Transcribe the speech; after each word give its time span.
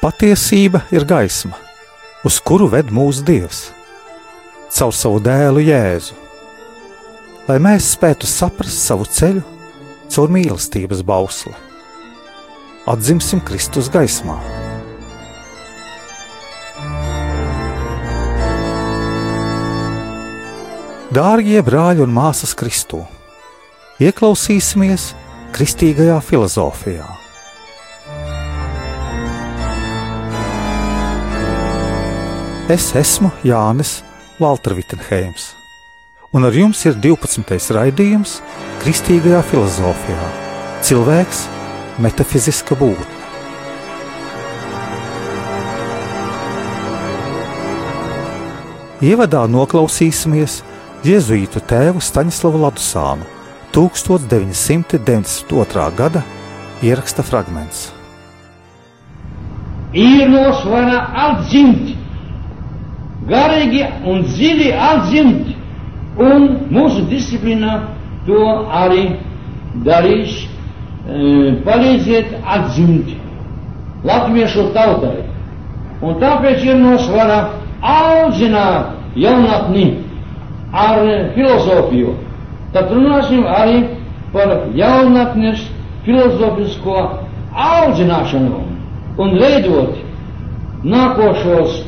Patiesība 0.00 0.86
ir 0.96 1.04
gaisma, 1.04 1.58
uz 2.24 2.38
kuru 2.40 2.70
ved 2.72 2.88
mūsu 2.88 3.20
Dievs, 3.20 3.66
caur 4.72 4.94
savu 4.96 5.18
dēlu 5.20 5.60
Jēzu. 5.60 6.16
Lai 7.44 7.58
mēs 7.60 7.90
spētu 7.98 8.24
saprast 8.24 8.80
savu 8.80 9.04
ceļu 9.04 9.44
caur 10.08 10.32
mīlestības 10.32 11.04
bausli, 11.04 11.52
atzimsim 12.88 13.44
Kristus 13.44 13.92
gaismā. 13.92 14.40
Dārgie 21.12 21.60
brāļi 21.60 22.06
un 22.08 22.16
māsas 22.16 22.56
Kristū, 22.56 23.04
ieklausīsimies 24.00 25.10
kristīgajā 25.52 26.22
filozofijā. 26.24 27.19
Es 32.70 32.92
esmu 32.94 33.32
Jānis 33.42 34.04
Valtra 34.38 34.76
Vitsenheims, 34.78 35.58
un 36.30 36.46
ar 36.46 36.54
jums 36.54 36.78
ir 36.86 36.94
12. 37.02 37.74
raidījums 37.74 38.38
Kristīgajā 38.84 39.40
filozofijā- 39.48 40.28
cilvēks, 40.86 41.40
metafiziska 41.98 42.78
būtne. 42.78 43.18
Ievadā 49.02 49.50
noklausīsimies 49.50 50.62
Jēzuītu 51.02 51.58
tēvu 51.66 51.98
Staņslavu 51.98 52.58
Ladusānu 52.68 53.26
1992. 53.72 55.90
gada 55.96 56.22
ieraksta 56.84 57.22
fragments. 57.26 57.90
Ir 59.92 60.28
no 60.30 60.52
svara 60.62 61.10
atzimt 61.26 62.00
garīgi 63.28 63.82
un 64.08 64.22
dziļi 64.28 64.70
atzimt, 64.90 65.50
un 66.20 66.46
mūsu 66.72 67.04
disciplīnā 67.10 67.74
to 68.26 68.40
arī 68.82 69.04
darīs, 69.84 70.36
e, 71.08 71.56
palīdziet 71.64 72.32
atzimt 72.44 73.12
latviešu 74.04 74.70
tautai. 74.74 75.24
Un 76.00 76.16
tāpēc 76.20 76.64
ir 76.64 76.78
no 76.80 76.96
svara 76.98 77.40
audzināt 77.84 78.96
jaunatni 79.16 79.86
ar 80.72 81.02
filozofiju. 81.34 82.14
Tad 82.72 82.92
runāsim 82.94 83.44
arī 83.50 83.82
par 84.32 84.52
jaunatnes 84.74 85.66
filozofisko 86.06 86.96
audzināšanu 87.52 88.60
un 89.20 89.34
veidot 89.40 89.98
nākošos 90.86 91.80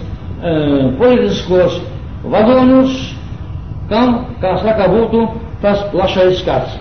politiskos 0.99 1.79
vadoņus, 2.27 2.95
kam, 3.91 4.17
kā 4.43 4.57
saka, 4.63 4.89
būtu 4.91 5.27
tas 5.63 5.85
plašais 5.93 6.41
skats. 6.43 6.79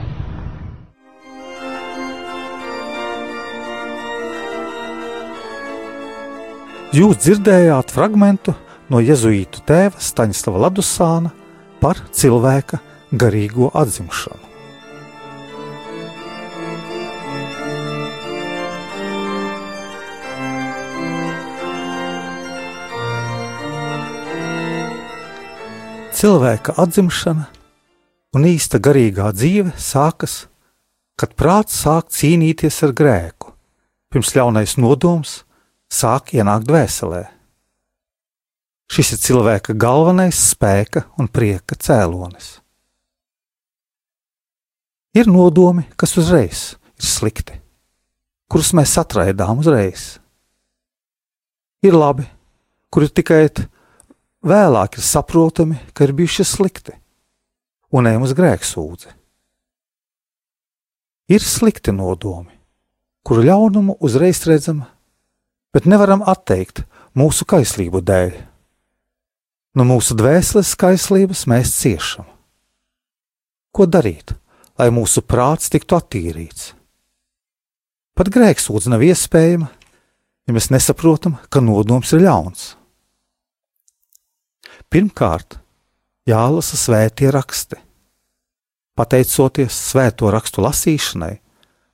Jūs 6.92 7.22
dzirdējāt 7.24 7.94
fragment 7.96 8.52
no 8.92 9.00
jēzuītu 9.00 9.62
tēva 9.64 10.02
Staņslava 10.04 10.66
Ladusāna 10.66 11.32
par 11.80 12.02
cilvēka 12.12 12.82
garīgo 13.16 13.72
atzimšanu. 13.72 14.51
Cilvēka 26.22 26.76
atzimšana 26.78 27.48
un 28.38 28.44
īsta 28.46 28.78
garīgā 28.78 29.32
dzīve 29.34 29.72
sākas, 29.82 30.44
kad 31.18 31.32
prāts 31.34 31.80
sāk 31.82 32.12
cīnīties 32.14 32.78
ar 32.86 32.94
grēku, 32.94 33.56
pirms 34.14 34.36
ļaunais 34.38 34.76
nodoms 34.78 35.40
sāk 35.90 36.36
ienākt 36.38 36.70
dvēselē. 36.70 37.24
Šis 38.94 39.16
ir 39.16 39.22
cilvēka 39.24 39.74
galvenais 39.82 40.44
spēka 40.52 41.08
un 41.18 41.26
prieka 41.26 41.74
cēlonis. 41.74 42.54
Ir 45.18 45.26
nodomi, 45.26 45.90
kas 45.98 46.14
uzreiz 46.22 46.64
ir 47.02 47.12
slikti, 47.18 47.58
kurus 48.46 48.76
mēs 48.78 48.94
atraidām 49.02 49.66
uzreiz. 49.66 50.20
Ir 51.82 51.98
labi, 51.98 52.30
kuri 52.94 53.10
tikai 53.10 53.48
vēlāk 54.46 54.98
ir 54.98 55.06
saprotami, 55.06 55.80
ka 55.94 56.06
ir 56.06 56.16
bijuši 56.18 56.46
slikti 56.48 56.96
un 57.92 58.08
ejam 58.08 58.26
uz 58.26 58.34
grēksūdzi. 58.36 59.12
Ir 61.32 61.44
slikti 61.44 61.94
nodomi, 61.96 62.52
kuru 63.24 63.46
ļaunumu 63.48 63.98
uzreiz 64.04 64.42
redzam, 64.48 64.84
bet 65.72 65.88
nevaram 65.88 66.24
atteikt 66.28 66.84
mūsu 67.16 67.48
kaislību 67.48 68.02
dēļ. 68.04 68.34
No 69.80 69.86
mūsu 69.88 70.18
dvēseles 70.20 70.74
kaislības 70.76 71.46
mēs 71.48 71.72
ciešam. 71.78 72.28
Ko 73.72 73.88
darīt, 73.88 74.34
lai 74.76 74.90
mūsu 74.92 75.24
prāts 75.24 75.72
tiktu 75.72 75.96
attīrīts? 75.96 76.74
Pat 78.12 78.28
grēksūdze 78.28 78.92
nav 78.92 79.06
iespējama, 79.08 79.70
ja 80.48 80.56
mēs 80.56 80.68
nesaprotam, 80.74 81.38
ka 81.48 81.64
nodoms 81.64 82.12
ir 82.12 82.26
ļauns. 82.26 82.74
Pirmkārt, 84.92 85.56
jālasa 86.28 86.76
svētie 86.76 87.30
raksti. 87.32 87.78
Pateicoties 89.00 89.72
svēto 89.72 90.28
rakstu 90.36 90.66
lasīšanai, 90.66 91.38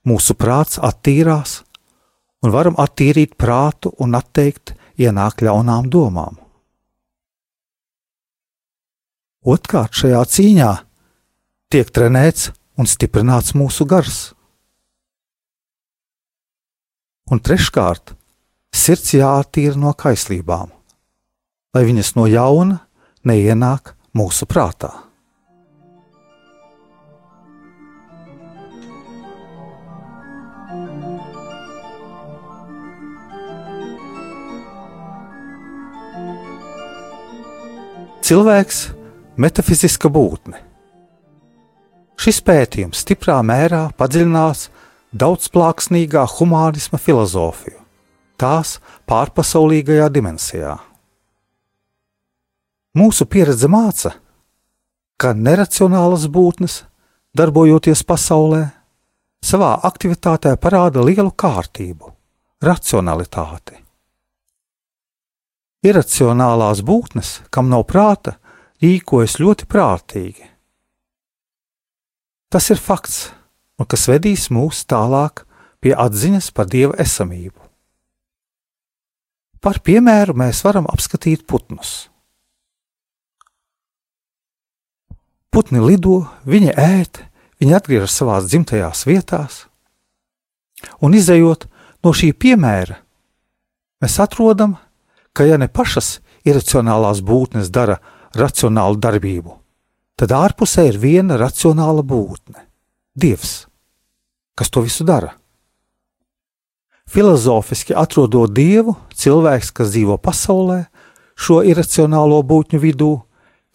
mūsu 0.10 0.34
prāts 0.34 0.80
attīrās, 0.82 1.60
un 2.42 2.54
varam 2.56 2.80
attīrīt 2.82 3.36
prātu 3.38 3.92
un 4.02 4.18
atteikt 4.18 4.74
ienākt 4.98 5.44
ļaunām 5.46 5.92
domām. 5.94 6.40
Otkārt, 9.46 9.94
šajā 9.94 10.24
cīņā 10.34 10.72
tiek 11.70 11.94
trenēts 11.94 12.50
un 12.82 12.90
stiprināts 12.90 13.54
mūsu 13.54 13.86
gars. 13.86 14.18
Un 17.30 17.46
treškārt, 17.46 18.16
sirds 18.74 19.14
jāattīra 19.14 19.78
no 19.78 19.94
kaislībām, 19.94 20.74
lai 21.78 21.86
viņas 21.86 22.16
no 22.18 22.26
jauna 22.26 22.87
neienāk 23.28 23.94
mūsu 24.18 24.48
prātā. 24.50 24.94
Cilvēks- 38.28 38.80
metafiziska 39.44 40.10
būtne. 40.12 40.58
Šis 42.20 42.42
pētījums 42.44 43.06
stiprā 43.06 43.38
mērā 43.40 43.86
padziļinās 43.96 44.66
daudzplāksnīgā 45.16 46.26
humānisma 46.34 47.00
filozofiju, 47.00 47.80
tās 48.36 48.82
pārpasaulīgajā 49.08 50.10
dimensijā. 50.12 50.76
Mūsu 52.98 53.28
pieredze 53.30 53.68
māca, 53.70 54.16
ka 55.22 55.34
neracionālas 55.38 56.24
būtnes, 56.34 56.80
darbojoties 57.38 58.02
pasaulē, 58.08 58.64
savā 59.44 59.76
aktivitātē 59.86 60.56
parāda 60.58 61.04
lielu 61.06 61.30
kārtību, 61.30 62.10
racionalitāti. 62.64 63.78
Iracionālās 65.86 66.82
būtnes, 66.82 67.36
kam 67.54 67.70
nav 67.70 67.86
prāta, 67.92 68.40
rīkojas 68.82 69.38
ļoti 69.44 69.70
prātīgi. 69.70 70.50
Tas 72.50 72.72
ir 72.74 72.82
fakts, 72.82 73.28
un 73.78 73.86
kas 73.86 74.10
vedīs 74.10 74.50
mūs 74.50 74.88
tālāk 74.90 75.46
pie 75.84 75.94
atziņas 75.94 76.50
par 76.50 76.72
dieva 76.72 76.98
esamību. 76.98 77.62
Par 79.62 79.84
piemēru 79.86 80.34
mēs 80.38 80.66
varam 80.66 80.90
apskatīt 80.90 81.46
putnus. 81.46 82.08
Putni 85.58 85.80
lido, 85.82 86.28
viņi 86.46 86.70
ēd, 86.78 87.18
viņi 87.58 87.74
atgriežas 87.74 88.14
savā 88.14 88.36
dzimtajās 88.46 89.00
vietās, 89.10 89.56
un 91.02 91.16
izējot 91.18 91.64
no 92.06 92.12
šī 92.14 92.30
piemēra, 92.38 93.00
mēs 93.98 94.20
atrodam, 94.22 94.76
ka 95.34 95.48
ja 95.50 95.58
ne 95.58 95.66
pašas 95.66 96.20
iracionālās 96.46 97.24
būtnes 97.26 97.74
dara 97.74 97.98
racionālu 98.38 99.02
darbību, 99.02 99.58
tad 100.14 100.38
ārpusē 100.38 100.92
ir 100.92 101.02
viena 101.02 101.42
racionāla 101.42 102.06
būtne- 102.06 102.62
Dievs, 103.26 103.66
kas 104.54 104.70
to 104.70 104.86
visu 104.86 105.10
dara. 105.10 105.34
Filozofiski 107.10 107.98
atrodot 107.98 108.54
dievu, 108.54 108.94
cilvēks, 109.10 109.74
kas 109.74 109.90
dzīvo 109.90 110.22
pasaulē, 110.22 110.86
šo 111.34 111.64
iracionālo 111.66 112.44
būtņu 112.46 112.78
vidū, 112.78 113.27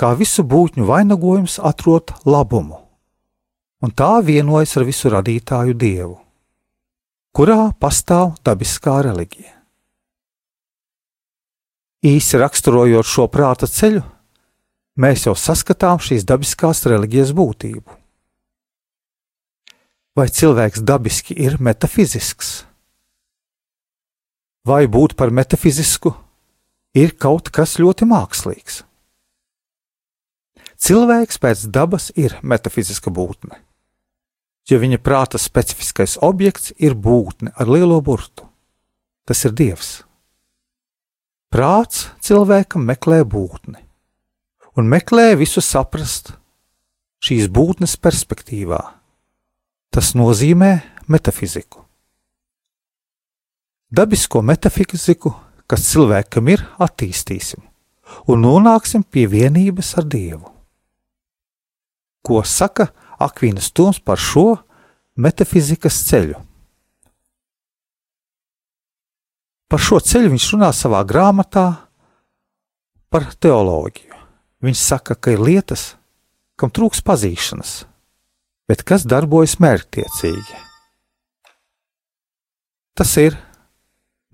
kā 0.02 0.10
visu 0.18 0.42
būtņu 0.42 0.88
vainagojums, 0.88 1.60
atrod 1.62 2.10
labumu, 2.26 2.80
un 3.86 3.94
tā 3.94 4.16
vienojas 4.26 4.74
ar 4.80 4.86
visu 4.88 5.12
radītāju 5.14 5.76
dievu, 5.78 6.16
kurā 7.30 7.70
pastāv 7.78 8.34
dabiskā 8.42 8.98
reliģija. 9.06 9.54
Īsi 12.02 12.42
raksturojot 12.42 13.06
šo 13.06 13.28
prāta 13.30 13.70
ceļu, 13.70 14.02
mēs 14.98 15.28
jau 15.28 15.36
saskatām 15.38 16.02
šīs 16.02 16.26
dabiskās 16.26 16.82
reliģijas 16.90 17.30
būtību. 17.38 17.98
Vai 20.18 20.26
cilvēks 20.28 20.82
dabiski 20.82 21.38
ir 21.38 21.60
metafizisks? 21.62 22.64
Vai 24.66 24.84
būt 24.90 25.14
par 25.14 25.30
metafizisku 25.30 26.10
ir 26.98 27.14
kaut 27.14 27.54
kas 27.54 27.78
ļoti 27.78 28.10
mākslīgs? 28.10 28.82
Cilvēks 30.82 31.38
pēc 31.38 31.68
dabas 31.70 32.08
ir 32.18 32.34
metafiziska 32.42 33.12
būtne, 33.14 33.54
jo 34.66 34.78
viņa 34.82 34.98
prāta 34.98 35.38
specifiskais 35.38 36.16
objekts 36.18 36.72
ir 36.78 36.96
būtne 36.98 37.52
ar 37.54 37.70
lielo 37.70 38.00
burtu. 38.02 38.48
Tas 39.22 39.44
ir 39.46 39.54
Dievs. 39.54 40.02
Prāts 41.52 42.08
cilvēkam 42.26 42.82
meklē 42.88 43.22
būtni 43.22 43.78
un 44.74 44.88
meklē 44.88 45.36
visu 45.38 45.62
saprast 45.62 46.32
šīs 47.22 47.46
būtnes 47.52 47.94
perspektīvā. 48.02 48.80
Tas 49.92 50.14
nozīmē 50.18 50.72
metafiziku. 51.12 51.84
Dabisko 53.92 54.40
metafiziku, 54.42 55.34
kas 55.68 55.84
cilvēkam 55.92 56.48
ir, 56.48 56.64
attīstīsim 56.80 57.68
un 58.28 58.42
nonāksim 58.44 59.04
pie 59.04 59.26
vienības 59.30 59.94
ar 60.00 60.08
Dievu. 60.08 60.51
Ko 62.22 62.42
saka 62.46 62.90
Akvīnas 63.22 63.72
Toms 63.74 63.98
par 64.02 64.18
šo 64.18 64.56
metafizikas 65.18 65.98
ceļu? 66.08 66.38
Par 69.72 69.80
šo 69.80 69.98
ceļu 70.04 70.34
viņš 70.34 70.46
runā 70.52 70.68
savā 70.76 71.00
grāmatā 71.08 71.66
par 73.12 73.30
teoloģiju. 73.40 74.18
Viņš 74.62 74.78
saka, 74.78 75.16
ka 75.16 75.32
ir 75.34 75.40
lietas, 75.42 75.94
kam 76.60 76.70
trūks 76.70 77.00
pazīšanas, 77.02 77.72
bet 78.70 78.84
kas 78.86 79.06
darbojas 79.08 79.56
mērķtiecīgi. 79.64 80.60
Tas 82.94 83.16
ir, 83.18 83.34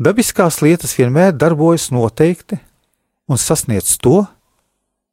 dabiskās 0.03 0.59
lietas 0.61 0.97
vienmēr 0.99 1.33
darbojas 1.39 1.89
noteikti 1.95 2.59
un 3.31 3.41
sasniedz 3.41 3.95
to, 4.03 4.25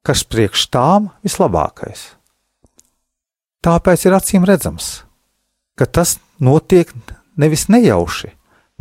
kas 0.06 0.26
priekš 0.28 0.68
tām 0.74 1.12
vislabākais. 1.24 2.10
Tāpēc 3.66 4.06
ir 4.06 4.14
acīm 4.14 4.46
redzams, 4.46 4.90
ka 5.74 5.88
tas 5.90 6.20
notiek 6.38 6.92
nevis 7.42 7.66
nejauši, 7.74 8.30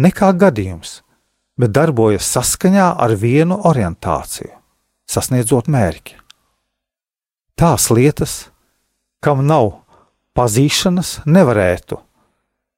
ne 0.04 0.10
kā 0.12 0.32
gadījums, 0.36 0.98
bet 1.56 1.72
darbojas 1.72 2.28
saskaņā 2.36 2.90
ar 3.00 3.16
vienu 3.16 3.62
orientāciju, 3.64 4.52
sasniedzot 5.08 5.72
mērķi 5.72 6.20
tās 7.54 7.90
lietas, 7.90 8.48
kam 9.22 9.44
nav 9.46 9.70
pazīšanas, 10.36 11.22
nevarētu 11.26 12.00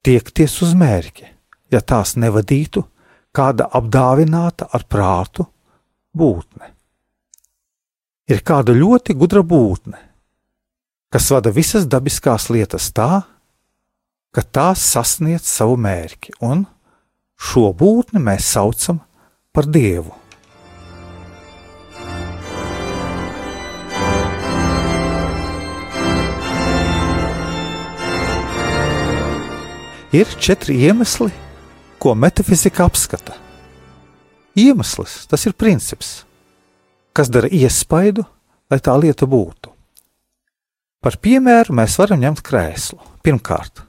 tiekties 0.05 0.61
uz 0.63 0.73
mērķi, 0.77 1.27
ja 1.73 1.81
tās 1.81 2.15
nevadītu 2.15 2.85
kāda 3.35 3.67
apdāvināta 3.77 4.69
ar 4.73 4.85
prātu 4.89 5.47
būtne. 6.17 6.73
Ir 8.27 8.43
kāda 8.43 8.75
ļoti 8.75 9.15
gudra 9.15 9.43
būtne, 9.43 9.99
kas 11.13 11.31
vada 11.31 11.53
visas 11.53 11.87
dabiskās 11.87 12.49
lietas 12.53 12.91
tā, 12.91 13.23
ka 14.35 14.41
tās 14.43 14.83
sasniedz 14.83 15.47
savu 15.47 15.77
mērķi, 15.79 16.37
un 16.43 16.65
šo 17.37 17.71
būtni 17.73 18.21
mēs 18.21 18.53
saucam 18.53 19.01
par 19.55 19.69
dievu. 19.69 20.13
ir 30.11 30.27
četri 30.39 30.75
iemesli, 30.75 31.31
ko 31.99 32.15
metafizika 32.15 32.85
apskata. 32.85 33.33
Iemesls 34.55 35.27
tas 35.29 35.45
ir 35.45 35.53
princips, 35.53 36.23
kas 37.13 37.29
dara 37.29 37.49
iespaidu, 37.51 38.25
lai 38.71 38.79
tā 38.81 38.95
lieta 38.97 39.27
būtu. 39.29 39.66
Par 41.07 41.15
piemēru 41.23 41.71
mēs 41.71 41.93
varam 42.01 42.19
ņemt 42.19 42.41
krēslu. 42.43 42.97
Pirmkārt, 43.23 43.79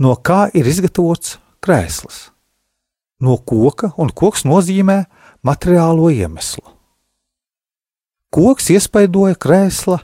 no 0.00 0.14
kā 0.24 0.46
ir 0.56 0.64
izgatavots 0.64 1.34
krēsls? 1.60 2.30
No 3.20 3.34
koka, 3.36 3.90
un 4.00 4.08
koks 4.08 4.46
nozīmē 4.48 5.02
materiālo 5.44 6.06
iemeslu. 6.08 6.64
Koks 8.32 8.70
iespaidoja 8.72 9.36
krēsla 9.36 9.98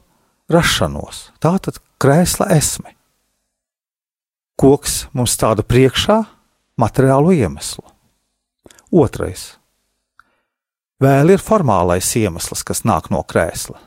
rašanos, 0.52 1.30
tātad 1.40 1.78
krēsla 1.96 2.50
esmi. 2.52 2.92
Koks 4.60 5.06
mums 5.16 5.32
stāda 5.32 5.64
priekšā 5.64 6.18
materiālo 6.76 7.32
iemeslu. 7.32 7.86
Otrais. 8.92 9.54
Vēl 11.00 11.32
ir 11.38 11.40
formālais 11.40 12.12
iemesls, 12.20 12.60
kas 12.68 12.84
nāk 12.84 13.08
no 13.08 13.24
krēsla. 13.24 13.80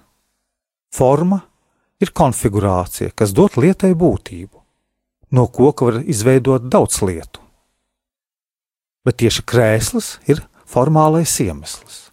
Forma 0.89 1.43
ir 2.01 2.13
konfigurācija, 2.13 3.13
kas 3.15 3.33
dod 3.35 3.57
lietai 3.57 3.93
būtību. 3.97 4.61
No 5.31 5.47
koka 5.51 5.89
var 5.89 5.99
izveidot 6.07 6.69
daudz 6.71 7.01
lietu. 7.03 7.41
Bet 9.03 9.19
tieši 9.21 9.43
krēsls 9.47 10.17
ir 10.31 10.43
formālais 10.67 11.33
iemesls. 11.43 12.07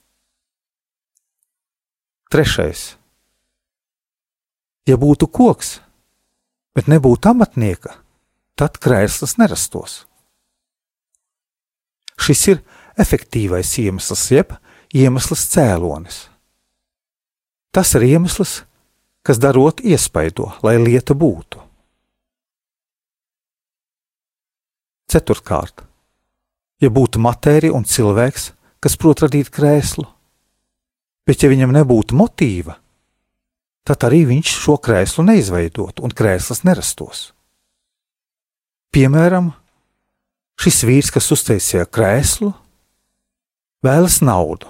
Trešais. 2.31 2.95
Ja 4.89 4.99
būtu 5.01 5.29
koks, 5.31 5.79
bet 6.75 6.91
nebūtu 6.91 7.31
amatnieka, 7.31 7.95
tad 8.59 8.81
krēsls 8.83 9.37
nerastos. 9.39 10.03
Šis 12.21 12.43
ir 12.51 12.61
efektīvais 13.01 13.71
iemesls, 13.83 14.27
jeb 14.35 14.55
iemesls 14.95 15.47
cēlonis. 15.55 16.19
Tas 17.75 17.91
ir 17.99 18.07
iemesls, 18.07 18.63
kas 19.25 19.41
darot 19.41 19.81
iespaido, 19.81 20.51
lai 20.63 20.77
lieta 20.79 21.17
būtu. 21.17 21.63
Ceturtkārt, 25.09 25.85
ja 26.83 26.91
būtu 26.93 27.21
matērija 27.23 27.73
un 27.77 27.87
cilvēks, 27.89 28.51
kas 28.85 28.97
prot 29.01 29.23
radīt 29.25 29.49
krēslu, 29.53 30.05
bet 31.25 31.45
ja 31.45 31.49
viņam 31.49 31.73
nebūtu 31.73 32.17
motīva, 32.19 32.77
tad 33.89 34.05
arī 34.09 34.25
viņš 34.29 34.53
šo 34.65 34.77
krēslu 34.81 35.25
neizveidotu 35.29 36.05
un 36.05 36.13
krēsls 36.13 36.65
nerastos. 36.69 37.31
Piemēram, 38.95 39.53
šis 40.61 40.83
vīrs, 40.89 41.13
kas 41.15 41.31
uztaisīja 41.35 41.87
krēslu, 41.89 42.53
vēlas 43.85 44.21
naudu, 44.25 44.69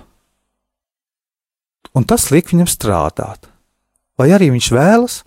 un 1.95 2.07
tas 2.07 2.31
liek 2.35 2.51
viņam 2.51 2.71
strādāt, 2.71 3.51
vai 4.19 4.31
arī 4.35 4.51
viņš 4.55 4.71
vēlas, 4.75 5.23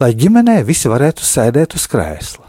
lai 0.00 0.12
ģimenē 0.14 0.60
visi 0.66 0.90
varētu 0.90 1.26
sēdēt 1.26 1.74
uz 1.78 1.86
krēsla. 1.90 2.46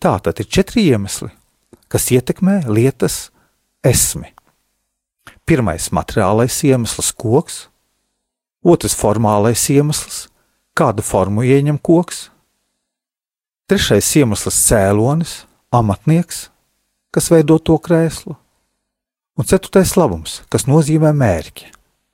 Tā 0.00 0.14
tad 0.24 0.40
ir 0.40 0.48
četri 0.48 0.86
iemesli, 0.88 1.28
kas 1.92 2.08
ietekmē 2.14 2.62
lietas 2.72 3.28
esmi. 3.84 4.30
Pirmais- 5.44 5.90
materiālais 5.98 6.56
iemesls, 6.64 7.12
koks, 7.12 7.66
otrs- 8.64 8.94
formālais 9.02 9.60
iemesls, 9.68 10.28
kādu 10.74 11.04
formu 11.04 11.42
ieņem 11.42 11.78
koks. 11.82 12.30
Trešais 13.68 14.08
iemesls- 14.16 14.56
cēlonis, 14.68 15.44
amatnieks, 15.72 16.48
kas 17.12 17.28
veido 17.28 17.58
to 17.62 17.78
krēslu, 17.78 18.36
un 19.40 19.48
ceturtais 19.48 19.94
labums, 19.96 20.40
kas 20.52 20.66
nozīmē 20.68 21.14
mērķi, 21.16 21.70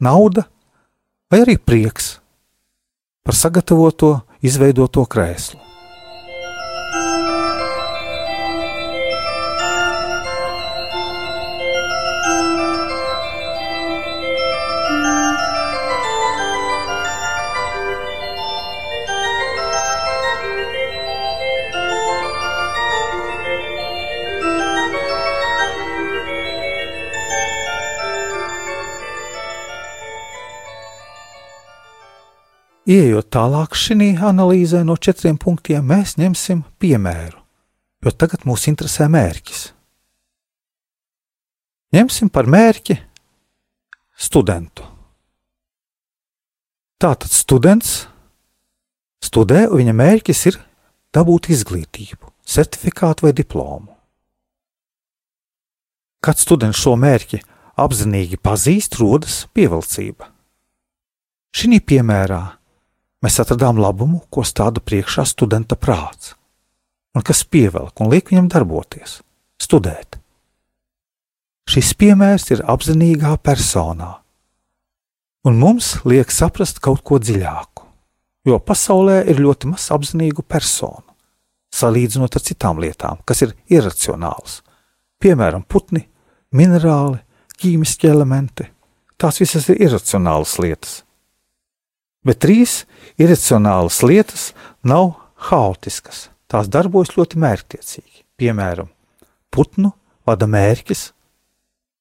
nauda 0.07 0.47
vai 1.31 1.43
arī 1.43 1.59
prieks 1.59 2.17
par 3.27 3.35
sagatavoto, 3.35 4.21
izveidoto 4.47 5.03
krēslu. 5.11 5.66
Ieejot 32.87 33.27
tālāk 33.35 33.75
šī 33.75 34.13
analīzē 34.23 34.85
no 34.87 34.95
četriem 34.95 35.35
punktiem, 35.43 35.83
mēs 35.83 36.15
ņemsim 36.21 36.61
piemēru, 36.79 37.41
jo 38.07 38.11
tagad 38.15 38.45
mūs 38.47 38.69
interesē 38.71 39.09
mērķis. 39.11 39.63
Ņemsim 41.97 42.31
par 42.31 42.47
mērķi 42.47 42.95
studentu. 44.15 44.87
Tātad 47.03 47.35
students 47.35 48.07
studē, 49.19 49.65
un 49.67 49.83
viņa 49.83 49.95
mērķis 49.97 50.43
ir 50.53 50.59
dabūt 51.11 51.51
izglītību, 51.57 52.31
certifikātu 52.47 53.27
vai 53.27 53.33
diplomu. 53.35 53.91
Kad 56.23 56.39
students 56.39 56.79
šo 56.79 56.95
mērķi 56.95 57.43
apzinīgi 57.83 58.39
pazīst, 58.39 58.95
rodas 59.03 59.43
pievilcība. 59.51 60.31
Šī 61.51 61.81
piemērā 61.83 62.41
mēs 63.25 63.39
atradām 63.43 63.81
labumu, 63.81 64.23
ko 64.31 64.45
stāda 64.47 64.83
priekšā 64.83 65.25
studenta 65.29 65.77
prāts, 65.79 66.35
un 67.17 67.25
kas 67.25 67.45
pievelk 67.45 68.01
un 68.01 68.13
liek 68.13 68.31
viņam 68.31 68.51
darboties, 68.53 69.21
studēt. 69.63 70.19
Šis 71.67 71.95
piemērs 71.99 72.51
ir 72.55 72.63
apzinīgā 72.63 73.33
personā, 73.43 74.13
un 75.47 75.59
mums 75.59 75.97
liek 76.07 76.31
saprast 76.31 76.79
kaut 76.85 77.03
ko 77.07 77.19
dziļāku, 77.23 77.87
jo 78.47 78.59
pasaulē 78.63 79.23
ir 79.27 79.43
ļoti 79.43 79.73
maz 79.73 79.89
apzinīgu 79.95 80.45
personu, 80.47 81.17
salīdzinot 81.75 82.39
ar 82.39 82.45
citām 82.47 82.79
lietām, 82.83 83.25
kas 83.27 83.43
ir 83.43 83.57
iracionāls, 83.73 84.61
piemēram, 85.23 85.65
putni, 85.67 86.07
minerāli, 86.55 87.19
ķīmiski 87.59 88.13
elementi. 88.13 88.69
Tās 89.17 89.41
visas 89.41 89.67
ir 89.73 89.81
iracionālas 89.89 90.59
lietas, 90.61 91.01
Bet 92.27 92.43
trīs 92.43 92.81
iracionālas 93.23 94.01
lietas 94.03 94.51
nav 94.83 95.15
haotiskas. 95.49 96.27
Tās 96.51 96.71
darbojas 96.71 97.15
ļoti 97.17 97.39
mērķtiecīgi. 97.43 98.25
Piemēram, 98.37 98.91
putnu 99.51 99.93
vada 100.27 100.49
mērķis 100.51 101.09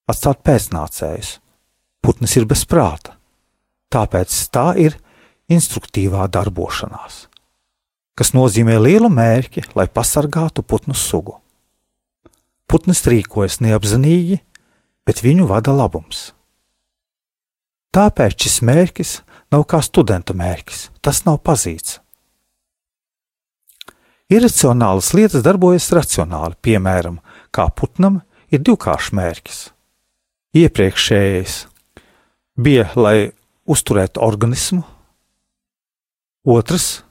atstāt 0.09 0.41
pēcnācējus. 0.45 1.37
Putns 2.05 2.35
ir 2.37 2.45
bez 2.45 2.65
prāta, 2.69 3.15
tāpēc 3.89 4.33
tā 4.53 4.67
ir 4.77 4.97
instruktīvā 5.49 6.27
darbošanās, 6.29 7.25
kas 8.13 8.33
nozīmē 8.37 8.77
lielu 8.77 9.09
mērķi, 9.09 9.63
lai 9.77 9.87
pasargātu 9.89 10.61
putnu 10.61 10.93
sugu. 10.97 11.39
Putns 12.69 13.01
rīkojas 13.09 13.57
neapzinīgi, 13.65 14.37
bet 15.05 15.21
viņu 15.25 15.49
vada 15.49 15.73
labums. 15.73 16.31
Tāpēc 17.95 18.37
šis 18.45 18.61
mērķis 18.65 19.11
nav 19.53 19.65
kā 19.69 19.81
studenta 19.85 20.35
mērķis, 20.37 20.89
tas 21.01 21.23
nav 21.27 21.41
pazīts. 21.45 21.99
Iracionālas 24.31 25.11
lietas 25.13 25.43
darbojas 25.45 25.91
racionāli, 25.93 26.57
piemēram, 26.65 27.19
kā 27.53 27.67
putnam 27.69 28.23
ir 28.49 28.63
divkāršs 28.65 29.13
mērķis. 29.13 29.59
Iepriekšējais 30.57 31.59
bija, 32.57 32.87
lai 32.95 33.35
uzturētu 33.69 34.23
organismu, 34.25 34.81
otrs, 36.45 37.03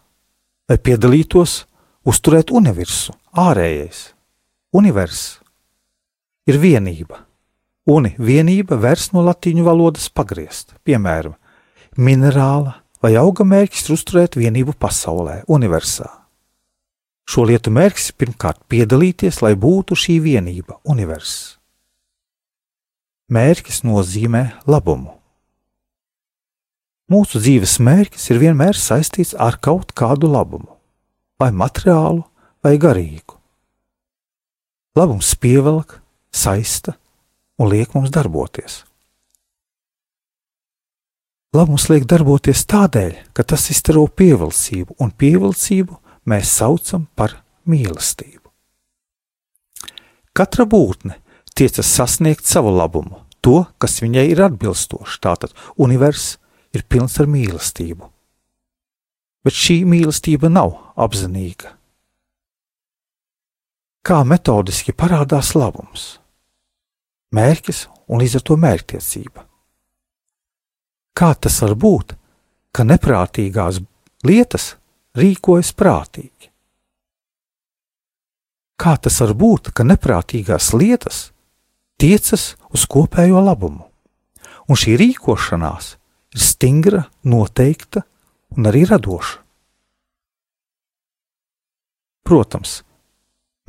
lai 0.71 0.79
piedalītos, 0.81 1.65
uzturēt 2.09 2.51
universu, 2.51 3.15
ārējais. 3.31 4.09
Univers 4.75 5.23
ir 6.51 6.59
vienība. 6.59 7.23
Uni 7.87 8.15
vienība 8.19 8.79
vers 8.81 9.11
no 9.13 9.23
latīņu 9.23 9.65
valodas 9.67 10.09
pagriezt, 10.11 10.73
piemēram, 10.89 11.37
minerāla 12.01 12.81
vai 13.05 13.15
auga 13.21 13.45
mērķis 13.45 13.89
ir 13.89 13.97
uzturēt 13.99 14.39
vienību 14.41 14.75
pasaulē, 14.81 15.43
universā. 15.51 16.09
Šo 17.29 17.45
lietu 17.49 17.73
mērķis 17.73 18.11
ir 18.13 18.17
pirmkārt 18.21 18.63
piedalīties, 18.69 19.41
lai 19.45 19.55
būtu 19.57 19.97
šī 19.97 20.19
vienība, 20.25 20.79
universs. 20.85 21.59
Mērķis 23.33 23.83
nozīmē 23.85 24.45
labumu. 24.69 25.15
Mūsu 27.13 27.41
dzīves 27.41 27.79
mērķis 27.85 28.31
ir 28.33 28.41
vienmēr 28.41 28.77
saistīts 28.77 29.35
ar 29.37 29.59
kaut 29.61 29.93
kādu 29.97 30.29
labumu, 30.33 30.73
vai 31.41 31.51
materiālu, 31.53 32.25
vai 32.65 32.77
garīgu. 32.81 33.37
Labums 34.97 35.35
pievelk, 35.41 35.99
saista 36.33 36.97
un 37.61 37.73
liek 37.73 37.93
mums 37.97 38.13
darboties. 38.15 38.85
Labums 41.55 41.85
liek 41.87 42.03
darboties 42.11 42.65
tādēļ, 42.67 43.13
ka 43.31 43.45
tas 43.47 43.69
iztaro 43.71 44.09
pievilcību, 44.11 44.97
un 44.99 45.13
pievilcību 45.15 46.01
mēs 46.27 46.51
saucam 46.51 47.05
par 47.15 47.37
mīlestību. 47.71 48.43
Katra 50.35 50.67
būtne 50.67 51.21
tiecas 51.55 51.93
sasniegt 51.95 52.51
savu 52.51 52.73
labumu, 52.75 53.21
to, 53.39 53.61
kas 53.79 54.01
viņai 54.03 54.27
ir 54.33 54.43
atbilstoši. 54.49 55.21
Tātad 55.23 55.55
universs 55.79 56.41
ir 56.75 56.83
pilns 56.91 57.21
ar 57.23 57.31
mīlestību. 57.31 58.11
Bet 59.47 59.55
šī 59.55 59.85
mīlestība 59.87 60.51
nav 60.51 60.75
apzinīga. 60.99 61.71
Kā 64.03 64.25
metodiski 64.27 64.91
parādās 64.91 65.55
labums, 65.55 66.19
mērķis 67.31 67.87
un 68.11 68.27
līdz 68.27 68.41
ar 68.41 68.49
to 68.51 68.59
mērķtiecība. 68.59 69.47
Kā 71.15 71.31
tas 71.39 71.61
var 71.63 71.77
būt, 71.79 72.17
ka 72.75 72.83
neprātīgās 72.83 73.79
lietas 74.27 74.73
rīkojas 75.15 75.71
prātīgi? 75.79 76.51
Kā 78.75 78.97
tas 78.99 79.21
var 79.23 79.37
būt, 79.39 79.71
ka 79.71 79.87
neprātīgās 79.87 80.73
lietas 80.75 81.29
tiecas 82.03 82.49
uz 82.75 82.89
kopējo 82.91 83.45
labumu, 83.47 83.87
un 84.67 84.81
šī 84.83 84.99
rīkošanās 85.05 85.95
ir 86.35 86.43
stingra, 86.43 87.07
noteikta 87.23 88.03
un 88.59 88.67
arī 88.67 88.83
radoša? 88.91 89.39
Protams, 92.27 92.81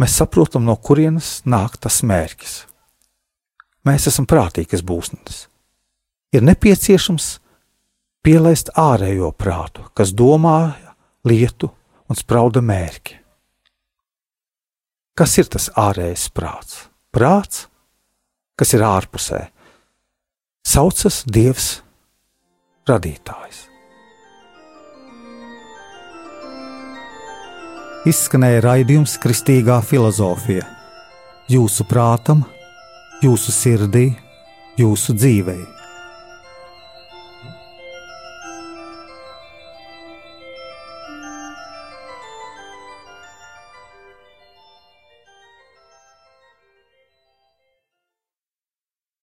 mēs 0.01 0.17
saprotam, 0.17 0.65
no 0.65 0.79
kurienes 0.81 1.43
nāk 1.45 1.77
tas 1.77 2.01
mērķis. 2.01 2.63
Mēs 3.85 4.09
esam 4.09 4.25
prātīgas 4.25 4.81
būsnes 4.81 5.45
ir 6.35 6.43
nepieciešams 6.45 7.27
pielaist 8.25 8.71
ārējo 8.79 9.31
prātu, 9.37 9.85
kas 9.95 10.13
domāja 10.15 10.95
lietu 11.27 11.69
un 12.09 12.17
sprauda 12.17 12.63
mērķi. 12.65 13.19
Kas 15.15 15.37
ir 15.39 15.47
tas 15.51 15.69
ārējais 15.79 16.27
prāts? 16.35 16.87
Prāts, 17.15 17.67
kas 18.59 18.73
ir 18.75 18.83
ārpusē, 18.83 19.45
saucas 20.67 21.21
Dievs, 21.23 21.69
radītājs. 22.89 23.61
Izskanēja 28.05 28.59
raidījums 28.65 29.15
Kristīgā 29.23 29.79
filozofija. 29.81 30.67
Jūsu 31.49 31.87
prātam, 31.89 32.43
jūsu 33.23 33.55
sirdī, 33.55 34.09
jūsu 34.77 35.15
dzīvēm 35.15 35.74